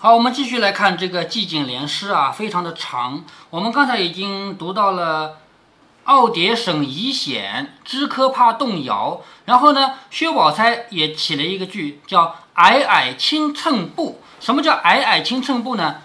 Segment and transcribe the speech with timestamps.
[0.00, 3.24] 好，我们继续来看这个寂静联诗啊，非常的长。
[3.50, 5.38] 我们刚才已经读到了
[6.06, 9.20] “奥迭省疑险，知科怕动摇”。
[9.46, 14.22] 然后呢，薛宝钗也起了一个句，叫“皑皑轻乘布”。
[14.38, 15.96] 什么叫“皑皑轻乘布”呢？“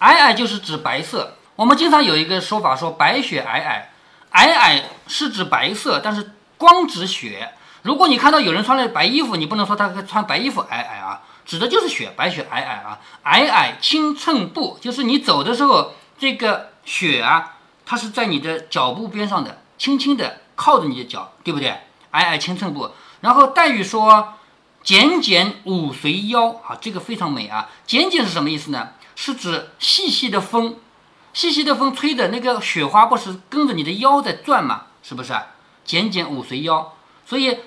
[0.00, 1.36] 皑皑”就是指白色。
[1.56, 3.82] 我们经常有一个说法说“白雪皑皑
[4.32, 7.50] ”，“皑皑”是指白色，但是光指雪。
[7.82, 11.20] 如果你看到有人穿了白衣服，你不能说他穿白衣服皑皑啊。
[11.46, 21.70] 指的就是雪，白雪皑皑啊，皑皑轻乘步，就是你走的时候，这个雪啊，它是在你的脚步边上的，轻轻的靠着你的脚，对不对？
[22.12, 22.90] 皑皑轻乘步。
[23.20, 24.34] 然后黛玉说
[24.82, 27.70] ：“剪剪舞随腰啊，这个非常美啊。
[27.86, 28.90] 剪剪是什么意思呢？
[29.14, 30.76] 是指细细的风，
[31.32, 34.86] 细细的风吹的那个雪花不是跟着你的腰在转吗？
[35.02, 35.32] 是不是？
[35.84, 36.94] 剪剪舞随腰。
[37.24, 37.58] 所以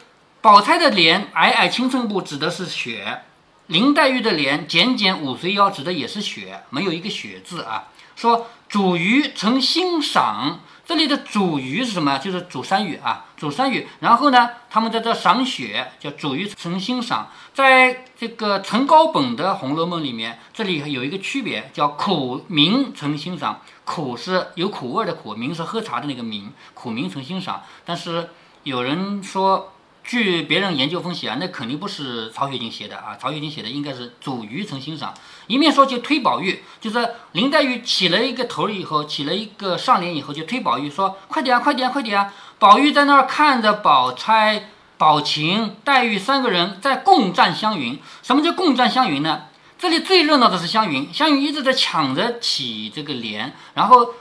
[0.42, 3.23] 宝钗的莲皑皑轻乘步指的是雪。”
[3.70, 7.90] 林黛玉的莲剪剪舞随腰，指的也是雪，没有一个雪字啊。
[8.16, 12.17] 说煮鱼成欣赏，这里的煮鱼是什么？
[12.17, 13.88] 就是煮山芋啊，煮山芋。
[14.00, 17.30] 然后呢，他们在这赏雪，叫煮鱼成欣赏。
[17.53, 23.62] 在这个陈高本的《红楼梦》里面，这里有一个区别，叫苦茗成欣赏。
[23.86, 27.62] 苦是有苦味的苦，茗是喝茶的那个茗，苦茗成欣赏。
[27.86, 28.31] 但是
[28.64, 29.73] 有人说。
[30.03, 33.16] 据别人研究分析啊，那肯定不是曹雪芹写的啊。
[33.19, 35.14] 曹雪芹写的应该是煮鱼成欣赏。
[35.47, 48.00] 一面说就推宝玉，就是林黛玉起了一个头以后，起了一个上联以后，就推宝玉说：“快点啊，快点啊，快点啊！”宝玉在那儿看着宝钗、宝琴、黛玉三个人在共战湘云。
[48.23, 49.44] 什么叫共战湘云呢？
[49.78, 54.13] 这里最热闹的是湘云，湘云一直在抢着起这个帘，然后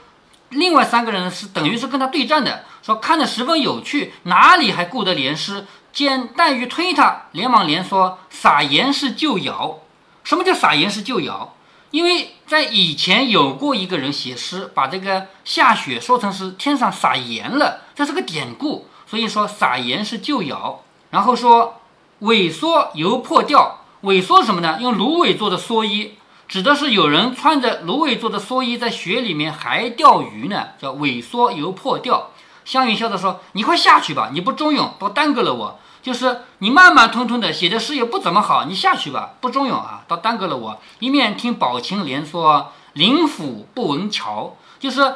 [0.49, 5.65] 另外三个人是等于是跟他对战的，说看着十分有趣，哪里还顾得怜诗？
[5.91, 9.79] 见黛玉推他，连忙连说：“撒盐是旧谣。
[10.23, 11.55] 什么叫撒盐是旧谣？
[11.91, 18.87] 因为在以前有过一个人写诗，把这个下雪说成是天上撒盐了，这是个典故。
[19.07, 20.83] 所以说撒盐是旧谣。
[21.09, 21.81] 然后说
[22.21, 24.77] 萎缩犹破掉，萎缩什么呢？
[24.79, 26.18] 用芦苇做的蓑衣，
[26.49, 32.31] 指的是有人穿着芦苇做的蓑衣在雪里面还钓鱼呢，叫萎缩犹破钓。”
[32.65, 35.79] 湘云笑着说：“你快下去吧，你不中用，都耽搁了我。
[36.01, 45.15] 就是你慢慢吞吞的写的诗也不怎么好，你下去吧，不中用啊，都耽搁了我。”一面听宝琴连说：“灵府不闻桥。”就是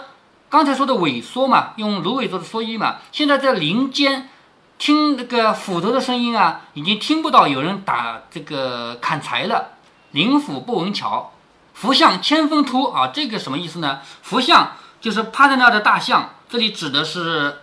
[0.49, 2.97] 刚才说的萎缩嘛，用芦苇做的蓑衣嘛。
[3.11, 4.29] 现在在林间
[4.77, 9.72] 听那个斧头的声音啊，已经听不到有人打这个砍柴了。
[10.13, 11.31] 灵府不闻桥，
[11.73, 14.01] 福相千峰突啊，这个什么意思呢？
[14.21, 16.35] 福相就是趴在那儿的大象。
[16.47, 17.61] 这里指的是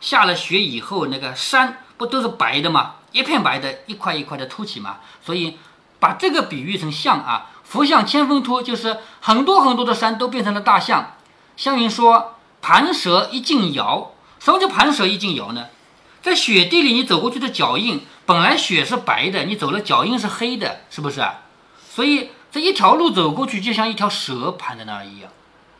[0.00, 2.94] 下了雪以后，那个山不都是白的吗？
[3.12, 5.00] 一片白的，一块一块的凸起嘛。
[5.22, 5.58] 所以
[5.98, 11.16] 把这个比喻成象啊，福相千峰突，就是很多很多的山都变成了大象。
[11.58, 15.66] 湘云说：“盘蛇一进窑，什么叫盘蛇一进窑呢？
[16.22, 21.22] 在雪地里，你走过去的脚印，本来雪是白的，你走了脚印是黑的，是不是？
[22.00, 25.30] 所以这一条路走过去，就像一条蛇盘在那儿一样，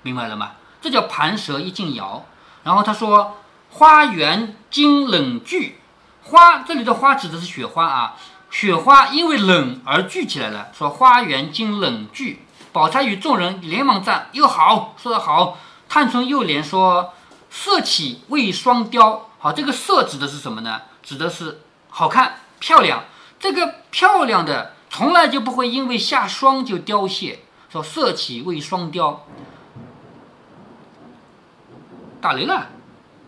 [0.03, 0.53] 明白了吗？
[0.83, 2.27] 这叫盘蛇一进窑。”
[2.63, 3.39] 然后他说
[3.73, 5.81] ：“花园经冷聚，
[6.25, 8.17] 花这里的花指的是雪花啊，
[8.51, 10.69] 雪花因为冷而聚起来了。
[10.77, 15.57] 说花园经冷聚，宝钗与众人连忙赞，又好，说得好。
[15.89, 17.15] 探春又连说：
[17.49, 19.31] 色起为双雕。
[19.39, 20.83] 好，这个色指的是什么呢？
[21.03, 23.05] 指的是好看、漂亮。
[23.39, 27.39] 这个漂亮的从来就不会因为下霜就凋谢。
[27.71, 29.25] 说色起为霜凋。”
[32.21, 32.67] 打雷了，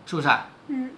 [0.05, 0.47] 是不是啊？
[0.67, 0.91] 嗯。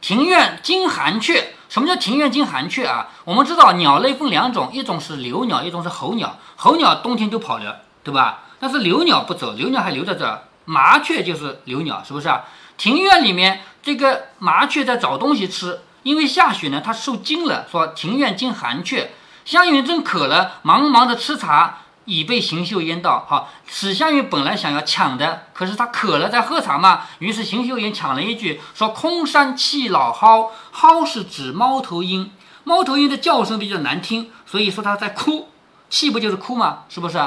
[0.00, 3.10] 庭院惊寒雀，什么叫庭院惊寒雀啊？
[3.24, 6.38] 我们知道鸟类分两种，一种是留鸟，一种是候鸟。
[6.56, 8.44] 候鸟冬天就跑了，对吧？
[8.58, 10.44] 但是留鸟不走，留鸟还留在这儿。
[10.64, 12.46] 麻雀就是留鸟，是不是啊？
[12.78, 17.66] 庭院里面这个麻雀在找东西吃，因为下雪呢，它受惊了。
[17.70, 19.10] 说庭院惊寒雀，
[19.50, 21.78] 湘云正渴了，忙忙的吃茶。
[22.04, 23.26] 已被邢岫烟到。
[23.28, 27.02] 好，史湘云本来想要抢的，可是他渴了，在喝茶嘛。
[27.18, 32.30] 于是邢岫烟抢了一句，说：“空山泣老蒿，蒿是指猫头鹰，
[32.62, 35.48] 猫头鹰的叫声比较难听，所以说他在哭。
[35.88, 36.84] 泣不就是哭吗？
[36.88, 37.18] 是不是？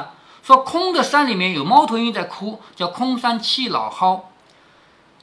[0.43, 4.29] 说空的山里面有猫头鹰在哭，叫空山泣老蒿。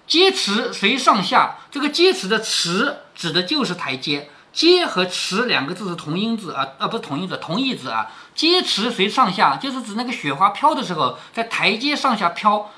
[0.06, 8.11] 阶池随上下，这个阶池的池指的就是台阶。”阶和池两个字是同音字啊，啊不是同音字，同义字啊。
[8.35, 12.70] 阶池随上下，就是指那个雪花飘的时候，在台阶上下飘。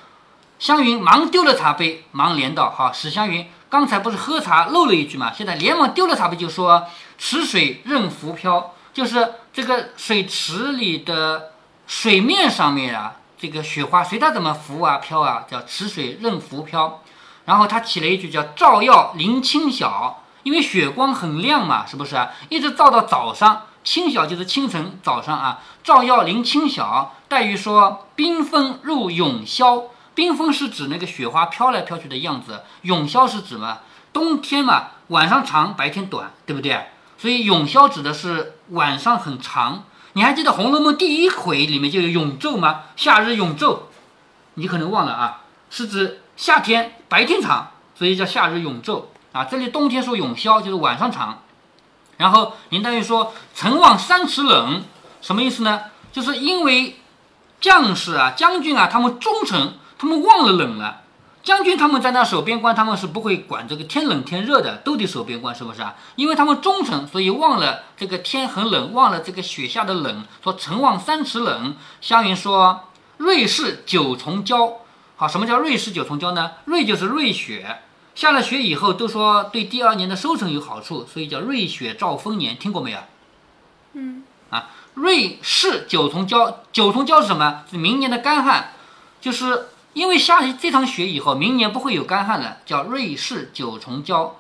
[0.59, 5.33] 湘云忙丢了茶杯，忙连道：“好，史湘云刚才不是喝茶漏了一句嘛？
[5.33, 6.87] 现在连忙丢了茶杯，就说
[7.19, 11.51] 池水任浮漂，就是这个水池里的
[11.89, 17.03] 水面上面啊，这个雪花随它怎么浮啊飘啊，叫池水任浮飘。
[17.45, 22.31] 然后他起了一句叫“照耀林清晓”，因为雪光很亮嘛，是不是啊？
[22.49, 25.61] 一直照到早上，清晓就是清晨早上啊。
[25.85, 29.85] 照耀临清晓，黛玉说：“冰封入永宵。”
[30.15, 33.79] 冰封是指那个雪花飘来飘去的样子，永宵是指嘛？
[34.13, 36.89] 冬天嘛，晚上长，白天短，对不对？
[37.17, 39.85] 所以永宵指的是晚上很长。
[40.13, 42.83] 你还记得《红楼梦》第一回里面就有永昼吗？
[42.95, 43.79] 夏日永昼，
[44.55, 45.41] 你可能忘了啊，
[45.71, 49.45] 是指夏天白天长，所以叫夏日永昼啊。
[49.45, 51.43] 这里冬天说永宵就是晚上长。
[52.17, 54.85] 然后林黛玉说：“曾望三尺冷，
[55.21, 55.83] 什么意思呢？
[56.13, 57.01] 就是因为
[57.61, 61.01] 将士啊、将军啊，他们忠诚，他们忘了冷了。”
[61.43, 65.97] 将军他们在那守边关，他们是不会管这个天冷天热的，都得守边关，是不是啊？
[66.15, 70.25] 因为他们忠诚，所以忘了这个天很冷，忘了这个雪下的冷。
[70.45, 72.85] 说曾望三尺冷，湘云说
[73.17, 74.75] 瑞士九重郊。
[75.17, 76.53] 好，什么叫瑞士九重郊呢？
[76.67, 77.81] 瑞就是瑞雪，
[78.15, 82.99] 下了雪以后都说对第二年的收成有好处，所以叫瑞雪兆丰年，听过没有？
[83.95, 87.65] 嗯，啊，瑞士九重蛟，九重蛟是什么？
[87.71, 88.73] 是明年的干旱，
[89.21, 89.69] 就是。
[89.95, 94.31] 因为下这场雪以后，明年不会有干旱了，叫瑞士九重蛟。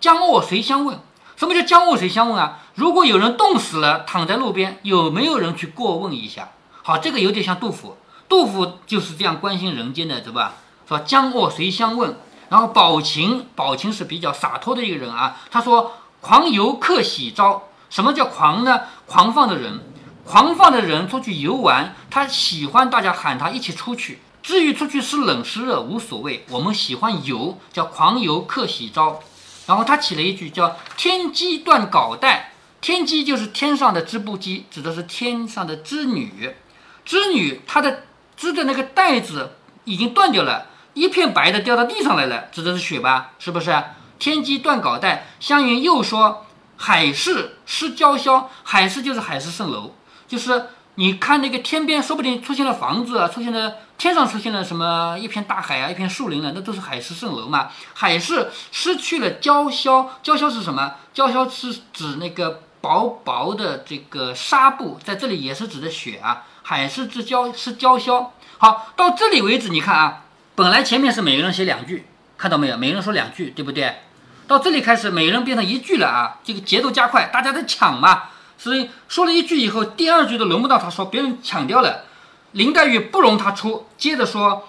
[0.00, 0.98] 将卧谁相问？
[1.36, 2.60] 什么叫将卧谁相问啊？
[2.76, 6.52] 如果有人冻死了，躺在路边，有没有人去过问一下？
[6.82, 10.54] 好，这个有点像杜甫，杜甫就是这样关心人间的，对吧？
[10.88, 12.16] 说将卧谁相问？
[12.52, 15.40] 然后宝琴，宝琴是比较洒脱的一个人啊。
[15.50, 17.70] 他说狂游客喜招。
[17.88, 18.82] 什么叫狂呢？
[19.06, 19.80] 狂放的人，
[20.26, 24.20] 狂放的人出去游玩，他喜欢大家喊他一起出去。
[24.42, 29.20] 至于出去是冷是热无所谓，我们喜欢游，叫狂游客喜招。
[29.66, 32.52] 然后他起了一句叫“天机断稿带”，
[32.82, 36.54] 天机就是天上的织布机，指的是天上的织女。
[37.02, 38.02] 织女她的
[38.36, 43.30] 织的那个带子已经断掉了，一片白的掉到地上来了，指的是雪吧？
[43.38, 43.82] 是不是？
[44.18, 46.46] 天机断稿带，湘云又说
[46.76, 49.94] 海市失娇销，海市就是海市蜃楼，
[50.28, 53.74] 就是你看那个天边，说不定出现了房子啊，出现了。
[53.98, 57.68] 天上出现了什么一片大海啊，一片树林了，那都是海市蜃楼嘛。
[57.94, 60.94] 海市失去了娇销，娇销是什么？
[61.14, 66.42] 娇销是指那个薄薄的这个纱布，在这里也是指的雪啊。
[66.62, 68.32] 海市之娇是娇销。
[68.58, 70.22] 好，到这里为止，你看啊，
[70.54, 72.06] 本来前面是每个人写两句，
[72.36, 72.76] 看到没有？
[72.76, 74.00] 每个人说两句，对不对？
[74.46, 78.24] 到这里开始，每个人变成一句了啊，这个节奏加快，大家在抢嘛。
[78.58, 82.04] 所以说了一句以后，第二句都轮不到他说，别人抢掉了。
[82.52, 84.68] 林黛玉不容他出，接着说：“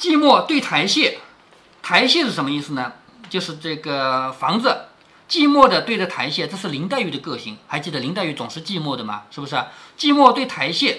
[0.00, 1.16] 寂寞对台榭，
[1.82, 2.92] 台榭是什么意思呢？
[3.28, 4.86] 就是这个房子，
[5.28, 7.58] 寂寞的对着台榭，这是林黛玉的个性。
[7.66, 9.24] 还记得林黛玉总是寂寞的吗？
[9.30, 9.54] 是不是？
[9.98, 10.96] 寂寞对台榭，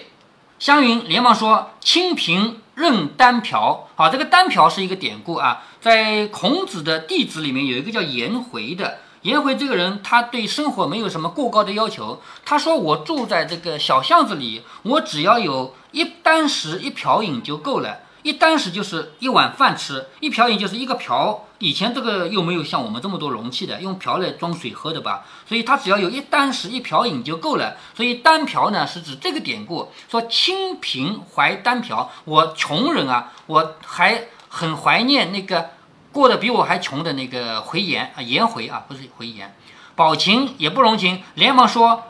[0.59, 12.21] 湘云连忙说：‘清贫任单瓢。’好，这个单瓢是一个典故啊，在孔子的弟子里面有一个叫颜回的。”颜回这个人，他对生活没有什么过高的要求。
[12.45, 17.99] 他说：“我住在这个小巷子里，我只要有一箪食、一瓢饮就够了。
[18.23, 21.45] 一箪食就是一碗饭吃，一瓢饮就是一个瓢。
[21.59, 25.25] 以前这个又没有像我们这么多容器的，用瓢来装水喝的吧？
[25.47, 27.75] 所以他只要有一箪食、一瓢饮就够了。
[27.95, 32.11] 所以单瓢呢，是指这个典故，说清贫怀单瓢。
[32.25, 35.71] 我穷人啊，我还很怀念那个。”
[36.11, 39.55] 过得比我还穷的那个回颜啊，颜回啊，不是回颜，
[39.95, 42.05] 宝琴也不容情，连忙说：“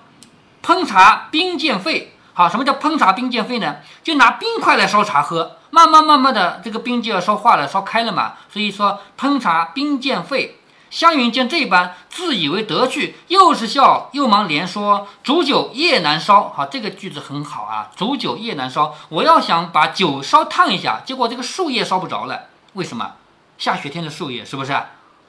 [0.64, 3.76] 烹茶冰见沸。”好，什么叫烹茶冰见沸呢？
[4.02, 8.34] 就拿冰块来烧茶喝，慢慢慢慢的，这个冰就要烧化了，烧开了嘛。
[8.52, 10.56] 所以说烹茶冰见沸。
[10.90, 23.12] 湘云见这般，自以为得去，又是笑又忙连说：“煮酒夜难烧。”好，这个句子很好啊，“煮酒夜难烧。”我要想把酒烧烫一下，结果这个树叶烧不着了，为什么？
[23.60, 24.76] 下雪天的树叶是不是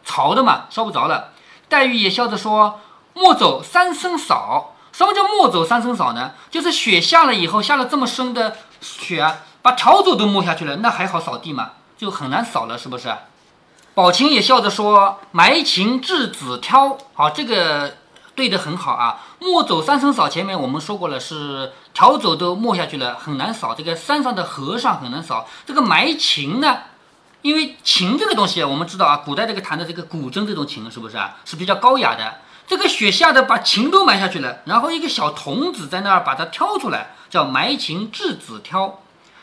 [0.02, 0.64] 潮的嘛？
[0.70, 1.32] 烧不着了。
[1.68, 2.80] 黛玉也笑着说
[3.12, 6.32] ：“莫走三声扫。”什么叫莫走三声扫呢？
[6.50, 11.73] 就是雪下了以后，下了这么深的雪，把条帚都没下去了，那还好扫地嘛？
[11.99, 13.14] 就很难扫了，是不是？
[13.93, 17.97] 宝琴也笑着说：“埋琴稚子挑。”好，这个
[18.35, 19.21] 对的很好啊。
[19.38, 23.75] 莫走三声扫，前面我们说过了，是条走都没下去了，很难扫。
[23.75, 25.47] 这个山上的和尚很难扫。
[25.67, 26.79] 这个埋琴呢？
[27.43, 32.35] 因为琴这个东西，我们知道啊，古代这个弹的这个古筝这种琴是不是啊，是比较高雅的。
[32.67, 39.00] 这个雪下的把琴都埋下去了，然后一个小童子在那儿把它挑出来，叫埋琴稚子挑。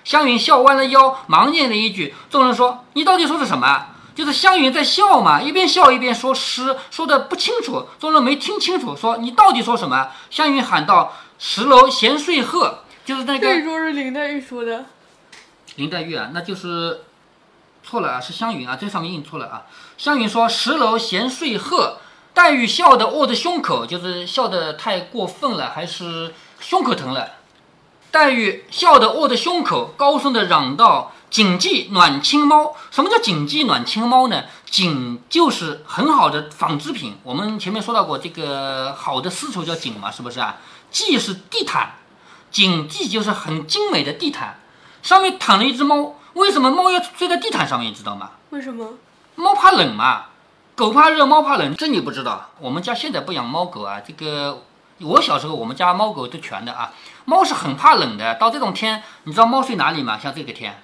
[0.08, 2.16] 湘云笑弯了腰，忙念了一句。
[2.30, 8.96] 众人说：“你到底说的什么？”就是湘云在笑嘛，一边笑一边说诗，说的不清楚，众人没听清楚。
[8.96, 10.08] 说你到底说什么？
[10.30, 14.86] 湘云喊道：“十楼闲睡鹤，就是那个可以说是林黛玉说的，
[15.76, 17.02] 林黛玉啊，那就是
[17.84, 19.64] 错了啊，是湘云啊，这上面印错了啊。
[19.98, 21.98] 湘云说：“十楼闲睡鹤。”
[22.34, 27.28] 黛玉笑得握着胸口，就是笑的太过分了，还是胸口疼了？
[28.12, 34.44] 黛玉笑得握着胸口，高声的嚷道：“谨记暖青猫。”什么叫谨记暖青猫呢？
[34.70, 40.58] 锦就是很好的纺织品，我们前面说到过，这个好的丝绸叫锦嘛，是不是啊？
[40.90, 41.96] 记是地毯，
[42.52, 44.60] 锦记就是很精美的地毯，
[45.02, 46.16] 上面躺了一只猫。
[46.34, 47.92] 为什么猫要睡在地毯上面？
[47.92, 48.32] 你知道吗？
[48.50, 48.94] 为什么？
[49.36, 50.26] 猫怕冷嘛。
[50.76, 52.52] 狗怕热，猫怕冷，这你不知道。
[52.60, 54.64] 我们家现在不养猫狗啊，这个
[55.00, 56.94] 我小时候我们家猫狗都全的啊。
[57.30, 60.18] 猫是很怕冷的，到这种天，你知道猫睡哪里吗？
[60.18, 60.82] 像这个天，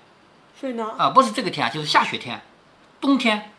[0.60, 0.84] 睡哪？
[0.98, 2.42] 啊，不是这个天啊，就是下雪天，
[3.00, 3.54] 冬天。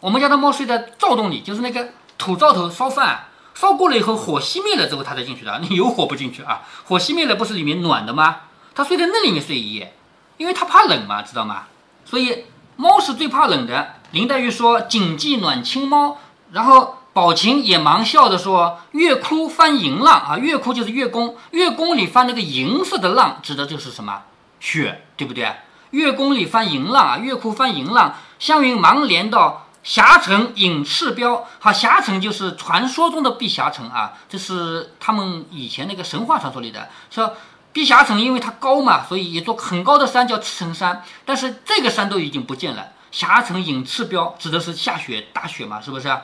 [0.00, 5.58] 我们家的猫睡在灶洞里，就是那个土灶头烧饭，烧过了以后火熄灭了之后它才进去的。
[5.58, 6.62] 你有火不进去啊？
[6.86, 8.36] 火熄灭了不是里面暖的吗？
[8.74, 9.94] 它睡在那里面睡一夜，
[10.38, 11.66] 因为它怕冷嘛，知道吗？
[12.06, 12.46] 所以
[12.76, 13.96] 猫是最怕冷的。
[14.12, 16.16] 林黛玉说：“谨记暖青猫。”
[16.52, 24.22] 然后宝琴也忙笑着说：“月窟翻银浪啊，月窟就是月宫，月宫里翻那个银色的浪，指的就是什么
[24.60, 25.52] 雪，对不对？
[25.90, 36.88] 月宫里翻银浪啊，月窟翻银浪。”湘云忙连到：“霞城隐赤标。”好，霞城就是传说中的碧霞城啊，这是他们以前那个神话传说里的。
[37.10, 37.34] 说
[37.72, 42.90] 碧霞城因为它高嘛，所以一座很高的山叫赤城山，但是这个山都已经不见了。
[43.10, 46.16] 霞城隐赤标，指的是下雪大雪嘛，是不是？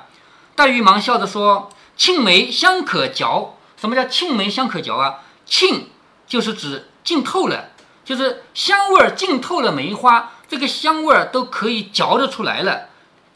[0.56, 5.20] 黛玉忙笑着说：“沁梅香可嚼。”什么叫沁梅香可嚼啊？
[5.46, 5.87] 沁
[6.26, 7.70] 就是指浸透了，
[8.04, 12.88] 就是香味儿浸透了梅花，这个香味儿都可以嚼得出来了。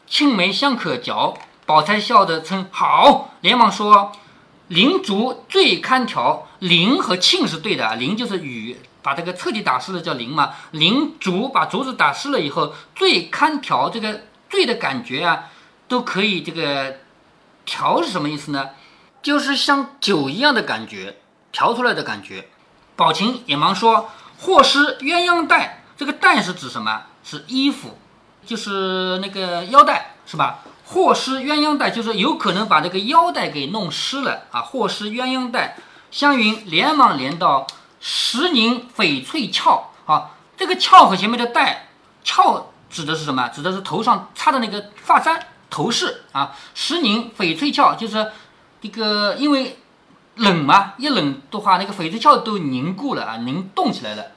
[0.07, 4.11] 沁梅香可嚼，宝钗笑着称好，连忙说
[4.69, 8.79] ：“灵竹最堪调。”灵和沁是对的，灵就是雨。
[9.01, 15.45] 把这个彻底打湿了叫淋嘛，淋竹把竹子打湿了以后，最堪调，这个醉的感觉啊，
[15.87, 16.97] 都可以这个
[17.69, 18.71] 调是什么意思呢？
[19.21, 21.17] 就是像酒一样的感觉，
[21.51, 22.49] 调出来的感觉。
[22.95, 24.09] 宝琴也忙说
[24.41, 27.03] ：“或施鸳鸯带，这个带是指什么？
[27.23, 27.99] 是衣服，
[28.43, 30.61] 就是那个腰带，是吧？
[30.87, 34.61] 或施鸳鸯带就是有可能把这个腰带给弄湿了啊。
[34.61, 35.77] 或施鸳鸯带，
[36.09, 37.67] 湘云连忙连道。
[38.01, 41.89] 石凝翡翠翘，啊，这个翘和前面的带，
[42.23, 43.49] 翘指的是什么？
[43.49, 45.37] 指的是头上插的那个发簪、
[45.69, 46.55] 头饰啊。
[46.73, 48.31] 石凝翡翠翘就是
[48.81, 49.77] 这个，因为
[50.35, 54.27] 冷嘛，一冷的话，那个翡翠翘都凝固了啊，凝冻起来了。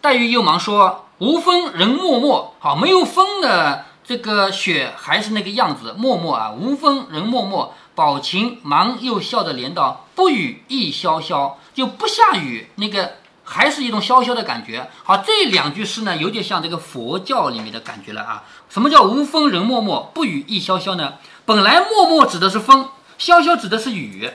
[0.00, 13.16] 黛玉又忙说：“无风人默默，好，没有风的这个雪还是那个样子，默默啊，无风人默默。”宝琴忙又笑着连道：“不雨亦潇潇，就不下雨，那个
[13.52, 18.44] 还是一种潇潇的感觉。”好，这两句诗呢，有点像这个佛教里面的感觉了啊。
[18.68, 21.14] 什么叫无风人默默，不雨亦潇潇呢？
[21.44, 22.88] 本来默默指的是风，
[23.18, 24.30] 潇潇指的是雨。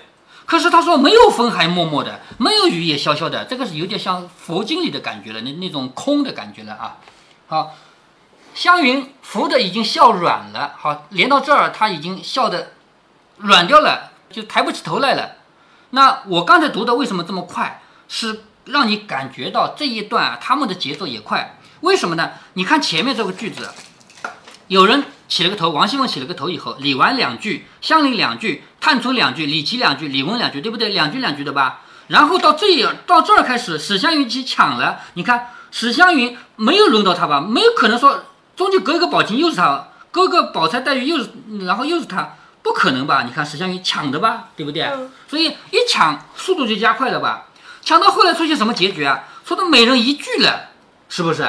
[0.46, 6.98] 可是他说没有风还默默的，没有雨也潇潇的，这个是有点像佛经里的感觉了，那那种空的感觉了啊。
[7.48, 7.74] 好，
[8.54, 10.74] 湘云服的已经笑软了。
[10.78, 12.74] 好，连到这儿，他已经笑的。
[13.38, 15.36] 软掉了，就抬不起头来了。
[15.90, 17.82] 那我刚才读的为什么这么快？
[18.08, 21.58] 是让你感觉到这一段啊，他们的节奏也快。
[21.82, 22.32] 为什么呢？
[22.54, 23.70] 你看前面这个句子，
[24.68, 30.90] 有人起了个头，王熙凤起了个头以后，李纨两句，香菱两句，探春两句，李琦两句，李文两句，对不对？
[30.90, 31.82] 两句两句的吧。
[32.08, 35.00] 然后到这到这儿开始，史湘云去抢了。
[35.14, 37.40] 你看史湘云没有轮到他吧？
[37.42, 41.30] 没有可能说中间隔一个宝琴又是他，隔个宝钗黛玉又是，
[41.66, 42.36] 然后又是他。
[42.64, 43.22] 不可能吧？
[43.22, 44.90] 你看史湘云抢的吧，对不对？
[45.28, 47.46] 所以一抢速度就加快了吧？
[47.86, 49.26] 抢到后来出现什么结局啊？
[49.46, 50.72] 说的每人一句了，
[51.08, 51.48] 是不是？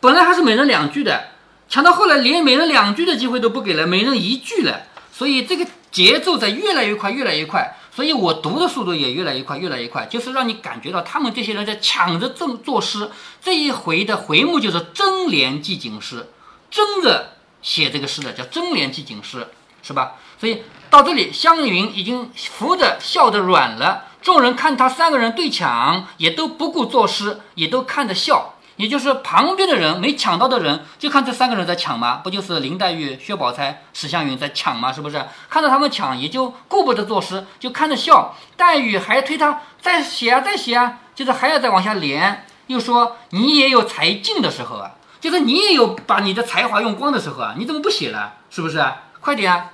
[0.00, 1.28] 本来还是每人两句的，
[1.68, 4.84] 抢到后来连每人两句的机会都不给了，每人一句了。
[5.12, 7.76] 所以这个节奏在越来越快，越来越快。
[7.94, 13.10] 所以我读的速度也越来越快，越来越快，就是让你感觉到他们这些人在抢着正作诗。
[13.42, 16.30] 这一回的回目就是争联记景诗，
[16.70, 19.46] 争着写这个诗的叫争联记景诗，
[19.82, 20.14] 是吧？
[20.40, 24.04] 所以到这里，湘云已经扶着笑得软了。
[24.24, 28.54] 众人看他三个人对抢，也都不顾作诗，也都看着笑。
[28.76, 32.22] 也就是旁边的人没抢到的人，就看这三个人在抢吗？
[32.24, 34.90] 不就是林黛玉、薛宝钗、史湘云在抢吗？
[34.90, 35.22] 是不是？
[35.50, 38.34] 看到他们抢，也就顾不得作诗，就看着笑。
[38.56, 42.46] 黛玉还推他再写啊，再写啊，就是还要再往下连。
[42.68, 48.36] 又说你也有才尽的时候啊，就是你也有把你的才华用光的时候啊，你怎么不写了？
[48.48, 48.82] 是不是？
[49.20, 49.72] 快点啊！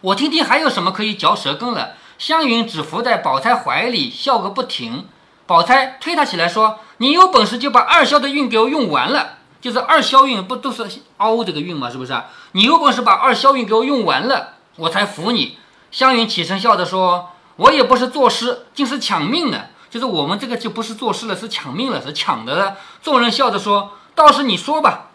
[0.00, 1.92] 我听听还有什么可以嚼舌根了。
[2.18, 5.06] 湘云只伏在宝钗怀里笑个不停，
[5.46, 10.86] 宝钗推他起来说：“你有本事就把二霄的运给我用完了，就是二霄运不都是
[11.18, 11.90] 凹这个运吗？
[11.90, 12.14] 是不是？
[12.52, 15.58] 你有本事把二霄运给我用完了，我才服你。”
[15.90, 19.66] 湘云起身笑着说：“我也不是作诗，竟是抢命呢。
[19.90, 25.10] 就是我们这个就不是作诗了，是抢命了，是抢的了。”众人笑着说：“倒是你说吧。”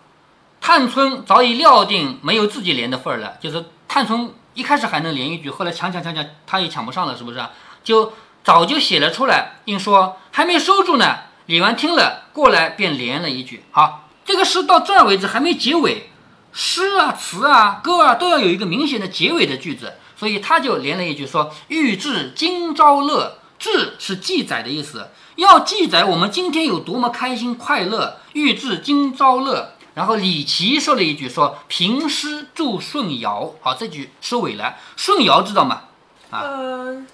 [0.61, 7.41] 探春早已料定没有自己连的份儿了，就是探春一开始还能连一句，后来抢抢抢抢，他也抢不上了，是不是？
[7.81, 8.11] 就
[8.43, 11.15] 早就写了出来，并说还没收住呢。
[11.45, 16.09] 李纨听了过来，便连了一句：“好，这个诗到这儿为止还没结尾，
[16.51, 28.17] 诗啊、词啊、歌啊都要有一个明显的结尾的句子，所以他就连了一句说：‘欲知今朝乐，志是记载的意思，要记载我们今天有多么开心快乐。
[28.33, 34.77] 欲知今朝乐。’然后李琦说了一句说：‘平诗祝舜尧。’好，这句收尾了。
[34.95, 35.81] 舜尧知道吗？
[36.31, 37.05] 啊嗯，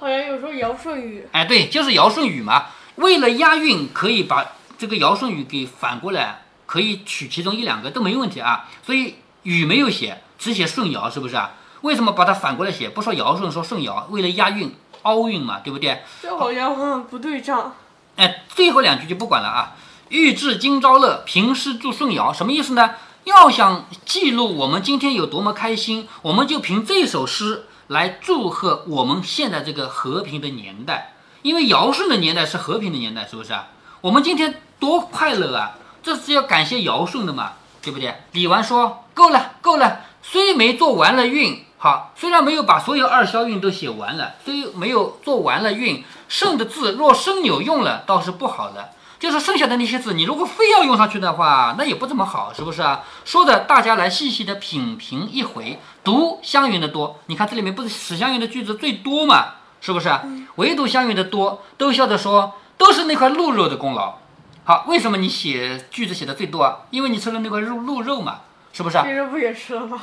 [0.00, 1.28] 好像有时候尧舜禹。
[1.30, 2.66] 哎，对，就是尧舜禹嘛。
[2.96, 4.44] 为了押韵，可以把
[4.76, 8.68] 这个尧舜禹给反过来，可以取其中一两个都没问题啊。
[8.84, 11.52] 所以禹没有写，只写舜尧，是不是啊？
[11.82, 12.88] 为什么把它反过来写？
[12.88, 16.02] 不说尧舜，说舜尧，为了押韵，凹韵嘛，对不对？
[16.20, 17.76] 这好像嗯不对仗。
[18.16, 19.76] 哎，最后两句就不管了啊。
[20.08, 22.92] 欲知今朝乐，平诗祝舜尧，什么意思呢？
[23.24, 31.14] 要想记录我们今天有多么开心，我们就凭这首诗来祝贺我们现在这个和平的年代。
[31.42, 33.68] 因为尧舜的年代是和平的年代，是不是啊？
[34.00, 35.76] 我们今天多快乐啊！
[36.02, 38.14] 这是要感谢尧舜的嘛，对不对？
[38.32, 53.02] 李纨说：“够了，够了，虽没做完了韵，好，虽然没有把所有二萧韵都写完了，虽没有做完了韵，剩的字若生扭用了，倒是不好的。”就是剩下的那些字，你如果非要用上去的话，那也不怎么好，是不是啊？
[53.24, 57.18] 说的大家来细细的品评一回，读湘云的多。
[57.26, 60.08] 你看这里面不是史湘云的句子最多嘛，是不是？
[60.54, 64.18] 唯独湘云的多，都笑着说都是那块鹿肉的功劳。
[64.62, 66.76] 好，为什么你写句子写的最多啊？
[66.90, 68.40] 因为你吃了那块鹿鹿肉嘛，
[68.72, 69.02] 是不是？
[69.02, 70.00] 别人不也吃了吗？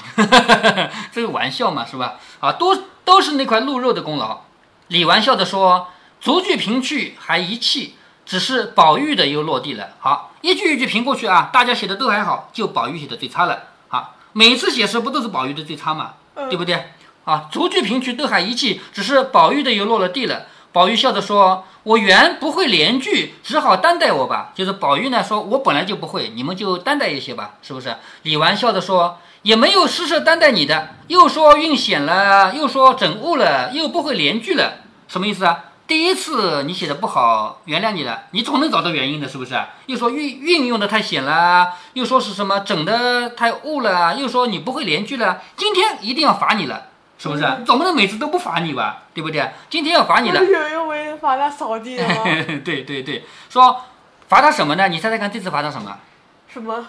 [1.13, 2.15] 这个玩笑嘛，是吧？
[2.41, 2.75] 啊，都
[3.05, 4.41] 都是那块鹿肉的功劳。
[4.89, 5.87] 李纨笑着说
[6.19, 16.13] ：“逐句评去，还一气。”只是宝玉的又落地了，好，一句一句评过去啊，大家写的都还好，就宝玉写的最差了，好，每次写诗不都是宝玉的最差嘛，
[16.49, 16.91] 对不对？
[17.25, 20.45] 啊，逐句评去都还一气，只是宝玉的又落了地了。
[20.71, 39.55] 宝玉笑着说：“我原不会连句，只好担待我吧。”就是宝玉呢说：“我本来就不会，你们就担待一些吧，是不是？”李纨笑着说：“也没有施舍担待你的，又说韵险了，又说整误了，又不会连句了，什么意思啊？”第一次你写的不好，原谅你了，你总能找到原因的，是不是？
[39.85, 46.87] 又说运运用的太险了，又说是什么整的太误了，又说你不会连句了，今天一定要罚你了，
[47.19, 47.45] 是不是？
[47.65, 49.51] 总不能每次都不罚你吧，对不对？
[49.69, 50.43] 今天要罚你了。
[50.43, 51.97] 有人为罚他扫地？
[52.65, 53.81] 对对对，说
[54.27, 54.87] 罚他什么呢？
[54.87, 55.99] 你猜猜看，这次罚他什么？
[56.51, 56.87] 什么？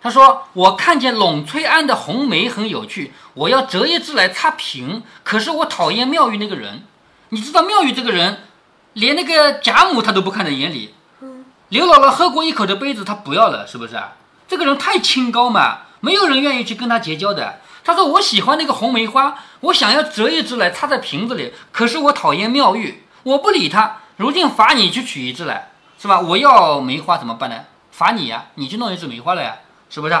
[0.00, 6.84] 他说我看见陇翠庵的红梅很有趣，我要折一支来插瓶，可是我讨厌妙玉那个人。
[7.30, 8.44] 你知道妙玉这个人，
[8.92, 10.94] 连那个贾母她都不看在眼里。
[11.68, 14.00] 刘姥姥喝过一口的杯子，她不要了，是不是？
[14.46, 17.60] 这个人太清高嘛，没有人愿意去跟他结交的。
[17.82, 23.96] 他说：“我喜欢那个红梅花，我想要折一支来插在瓶子里，可是我讨厌妙玉，我不理他。
[24.16, 26.20] 如今罚你去取一支来，是吧？
[26.20, 27.56] 我要梅花怎么办呢？
[27.90, 29.56] 罚你呀，你去弄一支梅花来呀，
[29.90, 30.14] 是不是？”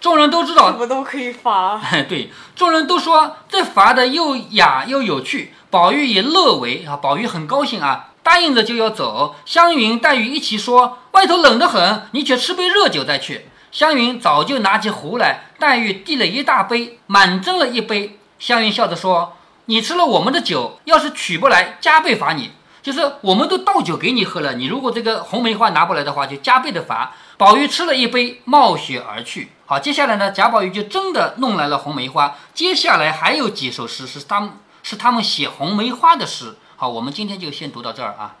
[0.00, 1.80] 众人都知道，什么都可以罚。
[2.08, 5.54] 对，众人都说这罚的又雅又有趣。
[5.70, 9.36] 宝玉也乐为啊，宝玉很高兴啊，答应着就要走。
[9.44, 18.18] 湘云、黛玉一起说：“外头冷得很，你且吃杯热酒再去。”湘云早就拿起壶来，黛玉递了一大杯，满斟了一杯。
[18.38, 22.52] 湘云笑着说：“你吃了我们的酒，要是取不来，加倍罚你。
[22.80, 29.50] 就是我们都倒酒给你喝了，你如果这个红梅花拿不来的话，就加倍的罚。”宝玉吃了一杯，冒雪而去。
[29.66, 32.36] 好，接下来呢，贾宝玉就真的弄来了红梅花。
[32.54, 34.40] 接下来还有几首诗是他
[34.88, 36.56] 是他们写红梅花的诗。
[36.74, 38.36] 好，我们今天就先读到这儿啊。